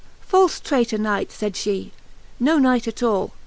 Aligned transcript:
xxv. 0.23 0.27
Falfe 0.29 0.61
traytor 0.63 0.97
Knight, 0.97 1.29
iayd 1.29 1.53
fhe, 1.53 1.91
no 2.39 2.57
Knight 2.57 2.87
at 2.87 3.03
all. 3.03 3.33